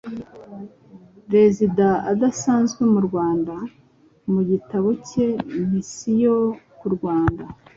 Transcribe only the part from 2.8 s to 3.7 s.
mu Rwanda,